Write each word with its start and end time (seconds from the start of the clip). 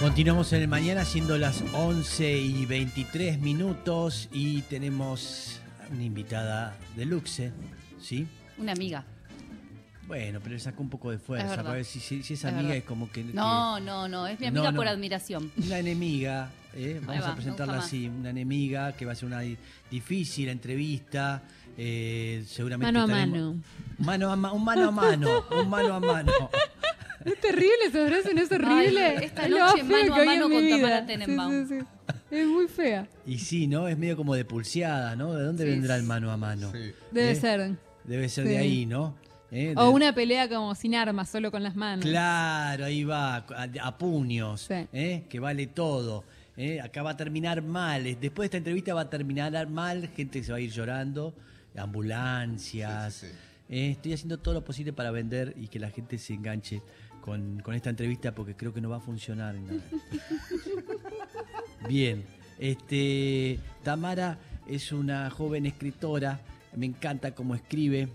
Continuamos 0.00 0.52
en 0.52 0.62
el 0.62 0.68
mañana 0.68 1.04
siendo 1.04 1.38
las 1.38 1.62
11 1.74 2.38
y 2.38 2.66
23 2.66 3.38
minutos 3.40 4.28
y 4.32 4.62
tenemos 4.62 5.60
una 5.90 6.02
invitada 6.04 6.76
de 6.96 7.04
Luxe, 7.04 7.52
¿sí? 8.00 8.26
Una 8.58 8.72
amiga. 8.72 9.04
Bueno, 10.06 10.40
pero 10.42 10.54
le 10.54 10.60
sacó 10.60 10.82
un 10.82 10.90
poco 10.90 11.10
de 11.10 11.16
Es 11.16 11.22
fuerza. 11.22 11.56
para 11.56 11.72
ver 11.72 11.84
si, 11.84 12.00
si- 12.00 12.22
si 12.22 12.34
es 12.34 12.40
Es 12.40 12.44
amiga 12.44 12.62
verdad. 12.62 12.76
es 12.78 12.84
como 12.84 13.10
que... 13.10 13.24
que- 13.24 13.32
No, 13.32 13.80
no, 13.80 14.08
no, 14.08 14.26
es 14.26 14.38
mi 14.40 14.46
amiga 14.46 14.70
no. 14.72 14.76
por 14.76 14.88
admiración. 14.88 15.50
Una 15.56 15.78
enemiga, 15.78 16.50
¿eh? 16.74 17.00
vamos 17.04 17.24
va, 17.24 17.30
a 17.30 17.34
presentarla 17.34 17.78
así, 17.78 18.08
una 18.08 18.30
enemiga 18.30 18.92
que 18.92 19.04
va 19.06 19.12
a 19.12 19.14
ser 19.14 19.26
una 19.26 19.40
di- 19.40 19.56
difícil 19.90 20.48
entrevista, 20.48 21.42
eh, 21.78 22.44
seguramente 22.46 22.92
Mano 22.92 23.04
a 23.04 23.16
estaremos- 23.16 23.38
mano. 23.56 23.62
Mano 23.98 24.32
a 24.32 24.36
ma- 24.36 24.52
un 24.52 24.64
mano 24.64 24.88
a 24.88 24.90
mano, 24.90 25.44
un 25.62 25.70
mano 25.70 25.94
a 25.94 26.00
mano. 26.00 26.32
Es 27.24 27.40
terrible 27.40 27.86
esa 27.88 28.06
frase, 28.06 28.34
¿no 28.34 28.40
es 28.42 28.50
horrible? 28.52 29.00
Ay, 29.04 29.24
esta 29.24 29.48
noche 29.48 29.82
mano 29.84 30.14
a 30.14 30.24
mano 30.24 30.50
con. 30.50 30.68
Tamara 30.68 31.06
Tenenbaum. 31.06 31.68
Sí, 31.68 31.74
sí, 31.78 31.80
sí. 31.80 32.14
Es 32.30 32.46
muy 32.46 32.66
fea. 32.68 33.08
Y 33.26 33.38
sí, 33.38 33.66
¿no? 33.66 33.88
Es 33.88 33.96
medio 33.98 34.16
como 34.16 34.34
de 34.34 34.44
pulseada, 34.44 35.14
¿no? 35.16 35.34
¿De 35.34 35.44
dónde 35.44 35.64
Sí. 35.64 35.70
vendrá 35.70 35.96
el 35.96 36.02
mano 36.02 36.30
a 36.30 36.36
mano? 36.36 36.70
Sí. 36.72 36.92
Debe 37.10 37.30
¿Eh? 37.32 37.34
ser. 37.36 37.76
Debe 38.04 38.28
ser 38.28 38.44
Sí. 38.46 38.50
de 38.52 38.58
ahí, 38.58 38.86
¿no? 38.86 39.14
¿Eh? 39.50 39.74
O 39.76 39.84
De- 39.88 39.90
una 39.90 40.14
pelea 40.14 40.48
como 40.48 40.74
sin 40.74 40.94
armas, 40.94 41.28
solo 41.28 41.50
con 41.50 41.62
las 41.62 41.76
manos. 41.76 42.04
Claro, 42.06 42.86
ahí 42.86 43.04
va, 43.04 43.36
a, 43.36 43.68
a 43.82 43.98
puños, 43.98 44.62
Sí. 44.62 44.86
¿eh? 44.94 45.24
que 45.28 45.40
vale 45.40 45.66
todo. 45.66 46.24
¿eh? 46.56 46.80
Acá 46.80 47.02
va 47.02 47.10
a 47.10 47.16
terminar 47.16 47.60
mal. 47.62 48.04
Después 48.04 48.44
de 48.44 48.44
esta 48.46 48.56
entrevista 48.56 48.94
va 48.94 49.02
a 49.02 49.10
terminar 49.10 49.68
mal, 49.68 50.08
gente 50.16 50.42
se 50.42 50.52
va 50.52 50.58
a 50.58 50.60
ir 50.60 50.70
llorando, 50.70 51.34
ambulancias. 51.76 53.14
Sí, 53.14 53.26
sí, 53.26 53.32
sí. 53.32 53.38
¿eh? 53.68 53.90
Estoy 53.92 54.12
haciendo 54.14 54.38
todo 54.38 54.54
lo 54.54 54.64
posible 54.64 54.92
para 54.92 55.10
vender 55.10 55.54
y 55.60 55.68
que 55.68 55.78
la 55.78 55.90
gente 55.90 56.18
se 56.18 56.34
enganche 56.34 56.82
con, 57.22 57.60
con 57.60 57.74
esta 57.74 57.88
entrevista 57.88 58.34
porque 58.34 58.54
creo 58.54 58.74
que 58.74 58.82
no 58.82 58.90
va 58.90 58.98
a 58.98 59.00
funcionar. 59.00 59.54
nada. 59.54 59.80
Bien, 61.88 62.24
este, 62.58 63.58
Tamara 63.82 64.38
es 64.68 64.92
una 64.92 65.28
joven 65.30 65.66
escritora, 65.66 66.40
me 66.76 66.86
encanta 66.86 67.34
cómo 67.34 67.54
escribe. 67.54 68.08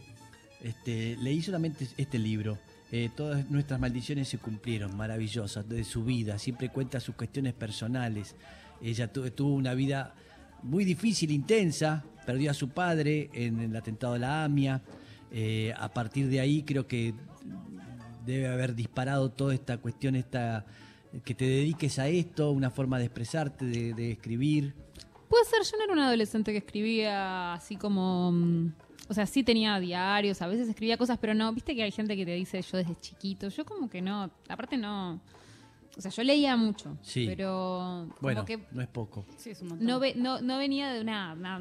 Este, 0.62 1.18
leí 1.22 1.42
solamente 1.42 1.88
este 1.98 2.18
libro. 2.20 2.58
eh, 2.92 3.10
todas 3.16 3.50
nuestras 3.52 3.80
maldiciones 3.80 4.28
se 4.30 4.38
cumplieron, 4.38 4.96
maravillosas, 4.96 5.68
de 5.68 5.84
su 5.84 6.04
vida. 6.06 6.40
Siempre 6.40 6.70
cuenta 6.70 7.00
sus 7.00 7.16
cuestiones 7.16 7.54
personales. 7.54 8.36
Ella 8.82 9.12
tu- 9.12 9.30
tuvo 9.32 9.54
una 9.56 9.74
vida 9.74 10.16
muy 10.64 10.86
difícil, 10.86 11.32
intensa. 11.32 12.04
Perdió 12.26 12.52
a 12.52 12.54
su 12.54 12.70
padre 12.70 13.30
en 13.34 13.60
el 13.60 13.76
atentado 13.76 14.14
a 14.14 14.20
la 14.20 14.44
AMIA. 14.46 14.82
Eh, 15.32 15.74
a 15.78 15.94
partir 15.94 16.30
de 16.30 16.40
ahí 16.40 16.64
creo 16.64 16.88
que 16.88 17.14
debe 18.28 18.48
haber 18.48 18.76
disparado 18.76 19.30
toda 19.32 19.54
esta 19.56 19.78
cuestión, 19.80 20.16
esta 20.16 20.66
que 21.26 21.34
te 21.34 21.46
dediques 21.46 21.98
a 22.00 22.08
esto, 22.08 22.52
una 22.52 22.70
forma 22.70 23.00
de 23.00 23.06
expresarte, 23.06 23.66
de, 23.66 23.94
de 23.94 24.12
escribir. 24.12 24.74
Puede 25.30 25.46
ser, 25.46 25.60
yo 25.64 25.78
no 25.78 25.84
era 25.86 25.94
una 25.94 26.08
adolescente 26.08 26.52
que 26.52 26.60
escribía 26.60 27.54
así 27.54 27.76
como... 27.76 28.32
mm, 28.32 28.72
O 29.10 29.14
sea, 29.14 29.26
sí 29.26 29.42
tenía 29.44 29.80
diarios, 29.80 30.42
a 30.42 30.48
veces 30.48 30.68
escribía 30.70 30.98
cosas, 30.98 31.18
pero 31.18 31.34
no, 31.34 31.52
viste 31.54 31.76
que 31.76 31.84
hay 31.84 31.92
gente 31.92 32.16
que 32.16 32.26
te 32.26 32.34
dice 32.36 32.62
yo 32.62 32.78
desde 32.78 32.96
chiquito. 33.00 33.48
Yo 33.50 33.66
como 33.66 33.90
que 33.90 34.02
no, 34.02 34.30
aparte 34.50 34.78
no... 34.78 35.20
O 35.98 36.02
sea, 36.02 36.12
yo 36.12 36.24
leía 36.24 36.56
mucho, 36.56 36.96
Sí. 37.02 37.26
pero 37.26 38.06
como 38.10 38.22
Bueno, 38.22 38.46
que 38.46 38.60
no 38.72 38.82
es 38.84 38.88
poco. 38.88 39.26
Sí, 39.38 39.50
es 39.52 39.62
un 39.64 39.70
montón. 39.70 39.88
no, 39.88 40.00
ve- 40.00 40.14
no, 40.16 40.42
no 40.42 40.58
venía 40.60 40.92
de 40.94 41.02
una, 41.02 41.34
una 41.34 41.60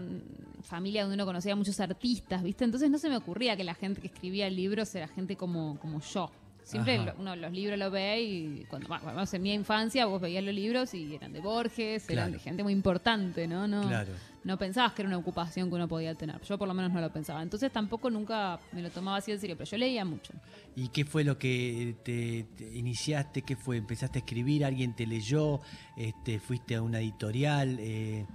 familia 0.63 1.03
donde 1.03 1.15
uno 1.15 1.25
conocía 1.25 1.55
a 1.55 1.57
muchos 1.57 1.81
artistas, 1.81 2.43
¿viste? 2.43 2.65
Entonces 2.65 2.91
no 2.91 2.99
se 2.99 3.09
me 3.09 3.17
ocurría 3.17 3.57
que 3.57 3.65
la 3.65 3.75
gente 3.75 4.01
que 4.03 4.09
escribía 4.09 4.51
libros 4.51 4.95
era 4.95 5.09
gente 5.09 5.37
como, 5.37 5.79
como 5.79 6.01
yo. 6.01 6.31
Siempre 6.67 6.99
lo- 6.99 7.15
uno 7.19 7.37
los 7.37 7.53
libros 7.53 7.79
los 7.79 7.93
ve 7.93 8.21
y 8.21 8.65
cuando 8.69 8.89
bueno, 8.89 9.23
en 9.31 9.43
mi 9.43 9.53
infancia 9.55 10.05
vos 10.07 10.21
veías 10.21 10.43
los 10.43 10.53
libros 10.53 10.93
y 10.95 11.15
eran 11.15 11.33
de 11.33 11.39
Borges, 11.41 12.11
eran 12.11 12.33
de 12.33 12.41
gente 12.41 12.65
muy 12.65 12.73
importante, 12.73 13.47
¿no? 13.47 13.69
No, 13.69 13.83
Claro. 13.87 14.13
no 14.43 14.59
pensabas 14.59 14.93
que 14.93 15.03
era 15.03 15.09
una 15.09 15.19
ocupación 15.19 15.69
que 15.69 15.77
uno 15.77 15.87
podía 15.87 16.13
tener. 16.17 16.41
Yo 16.43 16.59
por 16.59 16.67
lo 16.67 16.75
menos 16.75 16.93
no 16.93 17.01
lo 17.01 17.13
pensaba. 17.13 17.41
Entonces 17.41 17.71
tampoco 17.71 18.11
nunca 18.11 18.59
me 18.73 18.83
lo 18.83 18.91
tomaba 18.91 19.19
así 19.19 19.31
en 19.31 19.39
serio, 19.39 19.57
pero 19.57 19.71
yo 19.71 19.77
leía 19.79 20.05
mucho. 20.05 20.33
¿Y 20.75 20.89
qué 20.89 21.05
fue 21.05 21.23
lo 21.23 21.39
que 21.39 21.95
te, 22.03 22.45
te 22.57 22.77
iniciaste? 22.77 23.43
¿Qué 23.43 23.55
fue? 23.55 23.77
¿Empezaste 23.77 24.19
a 24.19 24.23
escribir? 24.23 24.65
¿Alguien 24.65 24.93
te 24.93 25.07
leyó? 25.07 25.61
Este, 25.97 26.41
¿Fuiste 26.41 26.75
a 26.75 26.83
una 26.83 26.99
editorial? 26.99 27.77
Eh, 27.79 28.27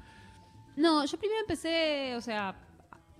No, 0.77 1.05
yo 1.05 1.17
primero 1.19 1.41
empecé, 1.41 2.15
o 2.15 2.21
sea, 2.21 2.55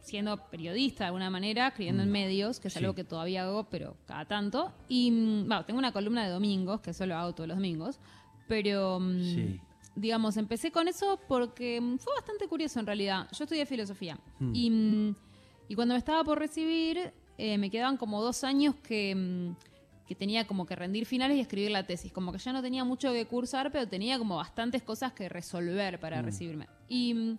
siendo 0.01 0.37
periodista 0.49 1.03
de 1.03 1.07
alguna 1.07 1.29
manera, 1.29 1.67
escribiendo 1.69 2.03
en 2.03 2.11
medios, 2.11 2.59
que 2.59 2.67
es 2.67 2.73
Sí. 2.73 2.79
algo 2.79 2.93
que 2.95 3.03
todavía 3.03 3.43
hago, 3.43 3.65
pero 3.69 3.95
cada 4.05 4.25
tanto. 4.25 4.71
Y, 4.89 5.11
mm, 5.11 5.47
bueno, 5.47 5.65
tengo 5.65 5.77
una 5.79 5.91
columna 5.91 6.23
de 6.25 6.31
domingos, 6.31 6.81
que 6.81 6.93
solo 6.93 7.15
hago 7.15 7.33
todos 7.33 7.47
los 7.47 7.57
domingos, 7.57 7.99
pero, 8.47 8.99
mm, 8.99 9.19
Sí. 9.23 9.59
digamos, 9.95 10.37
empecé 10.37 10.71
con 10.71 10.87
eso 10.87 11.19
porque 11.27 11.79
mm, 11.79 11.97
fue 11.99 12.13
bastante 12.15 12.47
curioso 12.47 12.79
en 12.79 12.85
realidad. 12.87 13.27
Yo 13.37 13.43
estudié 13.43 13.65
filosofía 13.65 14.17
Hmm. 14.39 14.51
y, 14.55 14.69
mm, 14.69 15.15
y 15.69 15.75
cuando 15.75 15.93
me 15.93 15.99
estaba 15.99 16.23
por 16.23 16.39
recibir, 16.39 17.13
eh, 17.37 17.57
me 17.57 17.69
quedaban 17.69 17.97
como 17.97 18.21
dos 18.21 18.43
años 18.43 18.75
que... 18.83 19.15
mm, 19.15 19.55
que 20.07 20.15
tenía 20.15 20.45
como 20.45 20.65
que 20.65 20.75
rendir 20.75 21.05
finales 21.05 21.37
y 21.37 21.39
escribir 21.39 21.71
la 21.71 21.83
tesis. 21.87 22.11
Como 22.11 22.33
que 22.33 22.37
ya 22.37 22.51
no 22.51 22.61
tenía 22.61 22.83
mucho 22.83 23.13
que 23.13 23.25
cursar, 23.27 23.71
pero 23.71 23.87
tenía 23.87 24.17
como 24.17 24.35
bastantes 24.35 24.83
cosas 24.83 25.13
que 25.13 25.29
resolver 25.29 26.01
para 26.01 26.21
Mm. 26.21 26.25
recibirme. 26.25 26.67
Y, 26.89 27.13
mm, 27.13 27.37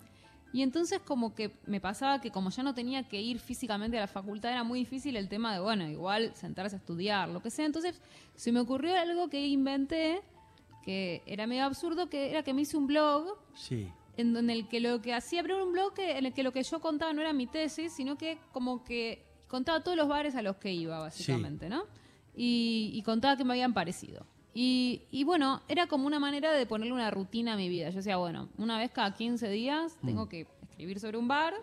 y 0.53 0.63
entonces 0.63 1.01
como 1.01 1.35
que 1.35 1.51
me 1.67 1.81
pasaba 1.81 2.21
que 2.21 2.31
como 2.31 2.51
ya 2.51 2.63
no 2.63 2.75
tenía 2.75 3.09
que 3.09 3.21
ir 3.23 3.39
físicamente 3.39 3.97
a 3.97 4.01
la 4.01 4.07
facultad, 4.07 4.51
era 4.53 4.65
muy 4.65 4.81
difícil 4.81 5.17
el 5.17 5.29
tema 5.29 5.55
de, 5.55 5.61
bueno, 5.61 5.89
igual 5.89 6.35
sentarse 6.35 6.77
a 6.77 6.79
estudiar, 6.79 7.29
lo 7.29 7.41
que 7.41 7.51
sea. 7.51 7.65
Entonces 7.67 8.01
se 8.35 8.53
me 8.53 8.61
ocurrió 8.61 8.97
algo 8.99 9.29
que 9.29 9.47
inventé, 9.47 10.21
que 10.85 11.23
era 11.27 11.47
medio 11.47 11.65
absurdo, 11.65 12.09
que 12.09 12.31
era 12.31 12.43
que 12.43 12.53
me 12.53 12.63
hice 12.63 12.77
un 12.77 12.87
blog 12.87 13.39
sí. 13.55 13.89
en 14.17 14.33
donde 14.35 14.53
el 14.53 14.69
que 14.69 14.81
lo 14.81 15.01
que 15.01 15.15
hacía, 15.15 15.43
pero 15.43 15.57
era 15.57 15.65
un 15.65 15.73
blog 15.73 15.95
que- 15.95 16.19
en 16.19 16.27
el 16.27 16.33
que 16.35 16.43
lo 16.43 16.53
que 16.53 16.63
yo 16.63 16.81
contaba 16.81 17.13
no 17.13 17.21
era 17.21 17.33
mi 17.33 17.47
tesis, 17.47 17.93
sino 17.93 18.19
que 18.19 18.39
como 18.53 18.85
que 18.85 19.25
contaba 19.49 19.83
todos 19.83 19.97
los 19.97 20.09
bares 20.09 20.35
a 20.35 20.43
los 20.43 20.57
que 20.57 20.73
iba, 20.73 20.99
básicamente, 20.99 21.69
¿no? 21.69 21.85
Y, 22.35 22.91
y 22.95 23.03
contaba 23.03 23.37
que 23.37 23.45
me 23.45 23.53
habían 23.53 23.75
parecido. 23.75 24.27
Y, 24.55 25.03
y 25.11 25.25
bueno, 25.25 25.63
era 25.69 25.87
como 25.87 26.07
una 26.07 26.19
manera 26.19 26.53
de 26.53 26.67
ponerle 26.67 26.93
una 26.93 27.11
rutina 27.11 27.55
a 27.55 27.57
mi 27.57 27.69
vida. 27.69 27.89
Yo 27.91 27.97
decía, 27.97 28.17
bueno, 28.19 28.49
una 28.59 28.79
vez 28.79 28.91
cada 28.91 29.15
15 29.15 29.49
días 29.49 29.97
tengo 30.05 30.29
que 30.29 30.47
escribir 30.63 31.01
sobre 31.01 31.17
un 31.19 31.27
bar. 31.29 31.55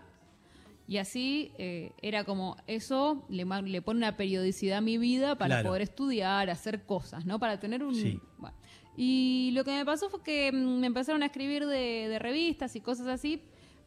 Y 0.88 0.98
así 0.98 1.52
eh, 1.60 1.92
era 2.02 2.24
como 2.24 2.58
eso 2.66 3.24
le, 3.30 3.46
le 3.46 3.82
pone 3.84 4.00
una 4.00 4.18
periodicidad 4.18 4.80
a 4.80 4.82
mi 4.82 4.98
vida 4.98 5.38
para 5.38 5.58
Claro. 5.58 5.70
poder 5.70 5.84
estudiar, 5.84 6.50
hacer 6.50 6.84
cosas, 6.84 7.26
¿no? 7.28 7.38
Para 7.40 7.60
tener 7.60 7.84
un... 7.84 7.94
Sí. 7.94 8.20
bueno. 8.40 8.56
Y 8.98 9.52
lo 9.54 9.64
que 9.64 9.72
me 9.72 9.86
pasó 9.86 10.10
fue 10.10 10.24
que 10.24 10.52
mm, 10.52 10.80
me 10.80 10.88
empezaron 10.88 11.22
a 11.22 11.28
escribir 11.28 11.68
de, 11.68 12.08
de 12.10 12.18
revistas 12.18 12.76
y 12.76 12.82
cosas 12.82 13.06
así 13.06 13.40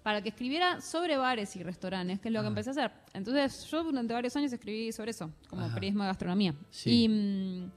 para 0.04 0.22
que 0.22 0.28
escribiera 0.28 0.80
sobre 0.80 1.16
bares 1.16 1.54
y 1.56 1.62
restaurantes, 1.64 2.20
que 2.20 2.28
es 2.28 2.32
lo 2.32 2.38
Ah. 2.38 2.42
que 2.42 2.48
empecé 2.48 2.70
a 2.70 2.72
hacer. 2.72 2.92
Entonces 3.14 3.64
yo 3.68 3.82
durante 3.82 4.14
varios 4.14 4.36
años 4.36 4.52
escribí 4.52 4.92
sobre 4.92 5.10
eso, 5.10 5.28
como 5.50 5.64
Ajá. 5.64 5.74
periodismo 5.74 6.04
de 6.04 6.08
gastronomía. 6.08 6.54
Sí. 6.70 7.02
Y, 7.04 7.08
mm, 7.08 7.72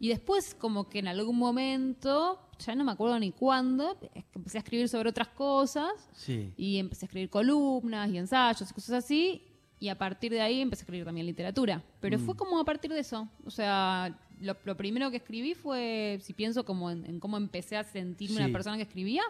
y 0.00 0.08
después 0.08 0.54
como 0.54 0.88
que 0.88 0.98
en 1.00 1.08
algún 1.08 1.36
momento, 1.38 2.40
ya 2.58 2.74
no 2.74 2.84
me 2.84 2.92
acuerdo 2.92 3.18
ni 3.18 3.32
cuándo, 3.32 3.96
empecé 4.34 4.58
a 4.58 4.60
escribir 4.60 4.88
sobre 4.88 5.08
otras 5.10 5.28
cosas 5.28 5.92
Sí. 6.12 6.52
y 6.56 6.78
empecé 6.78 7.04
a 7.04 7.06
escribir 7.06 7.30
columnas 7.30 8.10
y 8.10 8.18
ensayos 8.18 8.70
y 8.70 8.74
cosas 8.74 9.04
así. 9.04 9.42
Y 9.78 9.88
a 9.88 9.98
partir 9.98 10.32
de 10.32 10.40
ahí 10.40 10.60
empecé 10.62 10.82
a 10.82 10.84
escribir 10.84 11.04
también 11.04 11.26
literatura. 11.26 11.82
Pero 12.00 12.18
Mm. 12.18 12.22
fue 12.24 12.34
como 12.34 12.58
a 12.58 12.64
partir 12.64 12.90
de 12.92 13.00
eso. 13.00 13.28
O 13.44 13.50
sea, 13.50 14.18
lo, 14.40 14.56
lo 14.64 14.76
primero 14.76 15.10
que 15.10 15.18
escribí 15.18 15.54
fue, 15.54 16.18
si 16.22 16.32
pienso 16.32 16.64
como 16.64 16.90
en, 16.90 17.04
en 17.04 17.20
cómo 17.20 17.36
empecé 17.36 17.76
a 17.76 17.84
sentirme 17.84 18.36
Sí. 18.38 18.42
una 18.42 18.52
persona 18.52 18.76
que 18.76 18.84
escribía, 18.84 19.22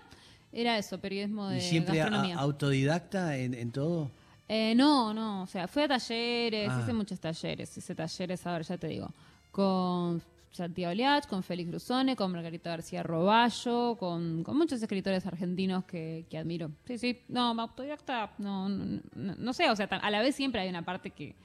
era 0.52 0.78
eso, 0.78 0.98
periodismo 1.00 1.48
de 1.48 1.58
¿Y 1.58 1.60
siempre 1.62 2.00
a- 2.00 2.04
gastronomía. 2.04 2.38
autodidacta 2.38 3.36
en, 3.38 3.54
en 3.54 3.72
todo? 3.72 4.10
Eh, 4.48 4.74
no, 4.76 5.12
no, 5.12 5.42
o 5.42 5.46
sea, 5.48 5.66
fui 5.66 5.82
a 5.82 5.88
talleres, 5.88 6.70
Ah. 6.70 6.80
hice 6.80 6.92
muchos 6.92 7.18
talleres, 7.18 7.76
hice 7.76 7.94
talleres, 7.96 8.46
a 8.46 8.52
ver, 8.52 8.62
ya 8.62 8.78
te 8.78 8.86
digo, 8.86 9.12
con 9.50 10.22
Santiago 10.56 10.94
Liach, 10.94 11.26
con 11.26 11.42
Félix 11.42 11.68
Brusone, 11.70 12.16
con 12.16 12.32
Margarita 12.32 12.70
García 12.70 13.02
Roballo, 13.02 13.96
con, 13.98 14.42
muchos 14.54 14.82
escritores 14.82 15.26
argentinos 15.26 15.84
que, 15.84 16.26
admiro. 16.36 16.70
Sí, 16.86 16.98
sí, 16.98 17.22
no, 17.28 17.50
autodidacta, 17.60 18.32
no, 18.38 18.68
no, 18.68 19.00
no, 19.14 19.34
no 19.36 19.52
sé, 19.52 19.70
o 19.70 19.76
sea, 19.76 19.86
a 19.86 20.10
la 20.10 20.20
vez 20.20 20.34
siempre 20.34 20.60
hay 20.62 20.68
una 20.68 20.82
parte 20.82 21.10
que 21.10 21.36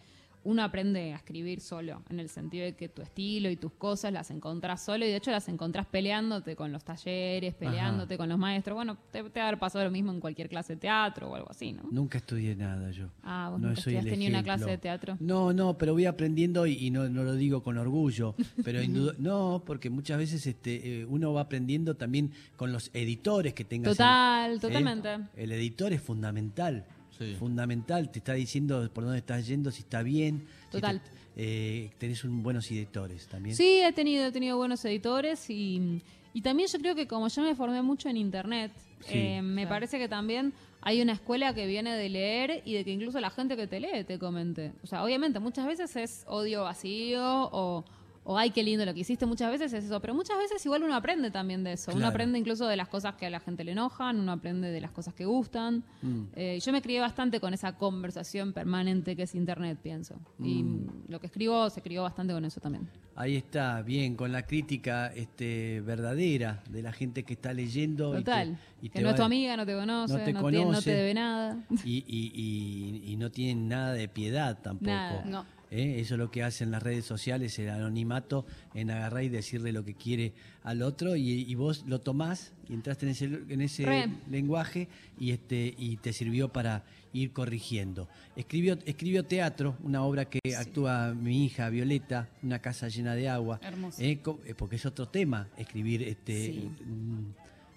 uno 0.43 0.63
aprende 0.63 1.13
a 1.13 1.17
escribir 1.17 1.61
solo, 1.61 2.01
en 2.09 2.19
el 2.19 2.29
sentido 2.29 2.65
de 2.65 2.73
que 2.75 2.89
tu 2.89 3.01
estilo 3.01 3.49
y 3.49 3.55
tus 3.55 3.71
cosas 3.73 4.11
las 4.11 4.31
encontrás 4.31 4.83
solo 4.83 5.05
y 5.05 5.09
de 5.09 5.15
hecho 5.17 5.29
las 5.31 5.47
encontrás 5.49 5.85
peleándote 5.85 6.55
con 6.55 6.71
los 6.71 6.83
talleres, 6.83 7.53
peleándote 7.53 8.17
con 8.17 8.27
los 8.29 8.37
maestros. 8.39 8.75
Bueno, 8.75 8.97
te, 9.11 9.23
te 9.23 9.39
va 9.39 9.45
a 9.45 9.47
haber 9.49 9.59
pasado 9.59 9.85
lo 9.85 9.91
mismo 9.91 10.11
en 10.11 10.19
cualquier 10.19 10.49
clase 10.49 10.73
de 10.73 10.79
teatro 10.81 11.29
o 11.29 11.35
algo 11.35 11.49
así, 11.51 11.73
¿no? 11.73 11.83
Nunca 11.91 12.17
estudié 12.17 12.55
nada 12.55 12.89
yo. 12.91 13.07
Ah, 13.23 13.49
vos 13.51 13.59
no 13.61 13.67
nunca 13.69 13.81
soy 13.81 13.95
estudiaste 13.95 14.17
ni 14.17 14.27
una 14.27 14.43
clase 14.43 14.65
de 14.71 14.77
teatro. 14.77 15.17
No, 15.19 15.53
no, 15.53 15.77
pero 15.77 15.93
voy 15.93 16.05
aprendiendo 16.05 16.65
y, 16.65 16.73
y 16.73 16.89
no, 16.91 17.07
no 17.09 17.23
lo 17.23 17.35
digo 17.35 17.61
con 17.63 17.77
orgullo. 17.77 18.35
Pero 18.63 18.79
no, 19.19 19.63
porque 19.65 19.89
muchas 19.89 20.17
veces 20.17 20.45
este, 20.47 21.01
eh, 21.01 21.05
uno 21.05 21.33
va 21.33 21.41
aprendiendo 21.41 21.95
también 21.95 22.31
con 22.55 22.71
los 22.71 22.89
editores 22.93 23.53
que 23.53 23.63
tengas. 23.63 23.91
en- 23.91 23.97
Total, 23.97 24.51
¿eh? 24.55 24.59
totalmente. 24.59 25.09
El 25.35 25.51
editor 25.51 25.93
es 25.93 26.01
fundamental. 26.01 26.85
Sí. 27.17 27.35
Fundamental, 27.35 28.09
te 28.11 28.19
está 28.19 28.33
diciendo 28.33 28.89
por 28.93 29.03
dónde 29.03 29.19
estás 29.19 29.45
yendo, 29.47 29.69
si 29.71 29.81
está 29.81 30.01
bien. 30.01 30.45
si 30.65 30.71
Total. 30.71 31.01
te- 31.01 31.11
eh, 31.35 31.91
tenés 31.97 32.23
un 32.23 32.41
buenos 32.43 32.69
editores 32.71 33.27
también. 33.27 33.55
Sí, 33.55 33.79
he 33.83 33.91
tenido, 33.93 34.25
he 34.25 34.31
tenido 34.31 34.57
buenos 34.57 34.83
editores 34.85 35.49
y, 35.49 36.01
Y 36.33 36.41
también 36.43 36.69
yo 36.71 36.79
creo 36.79 36.95
que 36.95 37.07
como 37.07 37.27
yo 37.27 37.41
me 37.43 37.53
formé 37.55 37.81
mucho 37.81 38.07
en 38.07 38.15
internet, 38.15 38.71
Sí. 39.01 39.11
eh, 39.17 39.41
me 39.41 39.63
Claro. 39.63 39.75
parece 39.75 39.99
que 39.99 40.07
también 40.07 40.53
hay 40.79 41.01
una 41.01 41.11
escuela 41.11 41.53
que 41.53 41.67
viene 41.67 41.93
de 41.97 42.07
leer 42.07 42.61
y 42.63 42.73
de 42.73 42.85
que 42.85 42.91
incluso 42.91 43.19
la 43.19 43.29
gente 43.31 43.57
que 43.57 43.67
te 43.67 43.81
lee 43.81 44.05
te 44.05 44.17
comente. 44.17 44.71
O 44.81 44.87
sea, 44.87 45.03
obviamente 45.03 45.39
muchas 45.41 45.67
veces 45.67 45.93
es 45.97 46.23
odio 46.27 46.63
vacío 46.63 47.21
o, 47.51 47.83
o 48.23 48.37
ay, 48.37 48.51
qué 48.51 48.61
lindo 48.63 48.85
lo 48.85 48.93
que 48.93 48.99
hiciste, 48.99 49.25
muchas 49.25 49.49
veces 49.51 49.73
es 49.73 49.85
eso, 49.85 49.99
pero 49.99 50.13
muchas 50.13 50.37
veces 50.37 50.63
igual 50.65 50.83
uno 50.83 50.95
aprende 50.95 51.31
también 51.31 51.63
de 51.63 51.73
eso. 51.73 51.91
Uno 51.95 52.05
aprende 52.07 52.37
incluso 52.37 52.67
de 52.67 52.75
las 52.77 52.87
cosas 52.87 53.15
que 53.15 53.25
a 53.25 53.29
la 53.31 53.39
gente 53.39 53.63
le 53.63 53.71
enojan, 53.71 54.19
uno 54.19 54.31
aprende 54.31 54.69
de 54.71 54.79
las 54.79 54.91
cosas 54.91 55.13
que 55.13 55.25
gustan. 55.25 55.83
Mm. 56.03 56.21
Eh, 56.35 56.59
yo 56.63 56.71
me 56.71 56.81
crié 56.81 56.99
bastante 56.99 57.39
con 57.39 57.53
esa 57.53 57.77
conversación 57.77 58.53
permanente 58.53 59.15
que 59.15 59.23
es 59.23 59.33
internet, 59.35 59.79
pienso. 59.81 60.15
Y 60.39 60.63
Mm. 60.63 60.87
lo 61.09 61.19
que 61.19 61.27
escribo 61.27 61.69
se 61.71 61.81
crió 61.81 62.03
bastante 62.03 62.33
con 62.33 62.45
eso 62.45 62.59
también. 62.61 62.87
Ahí 63.15 63.35
está, 63.35 63.81
bien, 63.81 64.15
con 64.15 64.31
la 64.31 64.43
crítica 64.43 65.07
este, 65.13 65.81
verdadera 65.81 66.63
de 66.69 66.81
la 66.81 66.93
gente 66.93 67.23
que 67.23 67.33
está 67.33 67.53
leyendo. 67.53 68.11
y 68.13 68.17
te- 68.17 68.19
Total. 68.23 68.57
y 68.81 68.89
que 68.89 68.99
te 68.99 69.03
no 69.03 69.09
es 69.09 69.15
tu 69.15 69.23
amiga, 69.23 69.57
no 69.57 69.65
te 69.65 69.73
conoce, 69.73 70.13
no 70.13 70.19
no 70.19 70.25
te 70.25 70.31
te, 70.31 70.33
no 70.33 70.49
te 70.51 70.57
conoce. 70.63 70.91
debe 70.93 71.13
nada. 71.13 71.57
Y, 71.83 72.03
y- 72.07 72.31
y- 72.33 73.11
y 73.11 73.17
no 73.17 73.29
tienen 73.31 73.67
nada 73.67 73.93
de 73.93 74.07
piedad 74.07 74.57
tampoco. 74.61 74.89
Nada. 74.91 75.23
No. 75.25 75.45
¿Eh? 75.71 75.99
Eso 75.99 76.13
es 76.15 76.19
lo 76.19 76.29
que 76.29 76.43
hacen 76.43 76.69
las 76.69 76.83
redes 76.83 77.05
sociales, 77.05 77.57
el 77.57 77.69
anonimato, 77.69 78.45
en 78.75 78.91
agarrar 78.91 79.23
y 79.23 79.29
decirle 79.29 79.71
lo 79.71 79.83
que 79.83 79.95
quiere 79.95 80.33
al 80.63 80.83
otro, 80.83 81.15
y, 81.15 81.29
y 81.31 81.55
vos 81.55 81.85
lo 81.87 81.99
tomás 81.99 82.53
y 82.69 82.73
entraste 82.73 83.05
en 83.07 83.11
ese, 83.13 83.25
en 83.25 83.61
ese 83.61 83.85
Re. 83.85 84.09
lenguaje 84.29 84.87
y, 85.19 85.31
este, 85.31 85.73
y 85.77 85.97
te 85.97 86.13
sirvió 86.13 86.49
para 86.49 86.83
ir 87.13 87.33
corrigiendo. 87.33 88.07
Escribió, 88.35 88.77
escribió 88.85 89.25
teatro, 89.25 89.75
una 89.83 90.03
obra 90.03 90.25
que 90.25 90.39
actúa 90.55 91.13
mi 91.13 91.43
hija 91.45 91.67
Violeta, 91.69 92.29
Una 92.43 92.59
casa 92.59 92.87
llena 92.87 93.15
de 93.15 93.27
agua, 93.27 93.59
Hermoso. 93.63 94.01
¿eh? 94.01 94.21
Eh, 94.45 94.53
porque 94.55 94.75
es 94.77 94.85
otro 94.85 95.07
tema 95.09 95.47
escribir 95.57 96.03
este, 96.03 96.45
Sí. 96.53 96.69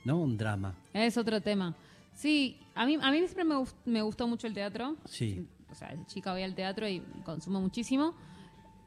¿no? 0.05 0.20
un 0.20 0.37
drama. 0.37 0.75
Es 0.93 1.17
otro 1.17 1.41
tema. 1.41 1.75
Sí, 2.14 2.58
a 2.76 2.87
mí, 2.87 2.96
a 3.00 3.11
mí 3.11 3.19
siempre 3.26 3.44
me 3.87 4.02
gustó 4.02 4.29
mucho 4.29 4.46
el 4.46 4.55
teatro. 4.55 4.96
Sí. 5.06 5.46
O 5.75 5.76
sea, 5.76 5.88
de 5.94 6.05
chica 6.06 6.32
voy 6.32 6.43
al 6.43 6.55
teatro 6.55 6.88
y 6.88 7.00
consumo 7.25 7.61
muchísimo. 7.61 8.15